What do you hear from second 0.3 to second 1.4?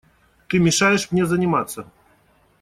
Ты мешаешь мне